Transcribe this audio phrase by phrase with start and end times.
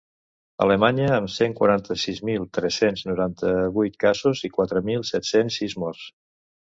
[0.65, 6.07] Alemanya, amb cent quaranta-sis mil tres-cents noranta-vuit casos i quatre mil set-cents sis morts.